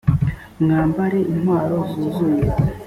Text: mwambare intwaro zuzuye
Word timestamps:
mwambare 0.61 1.19
intwaro 1.33 1.77
zuzuye 1.91 2.45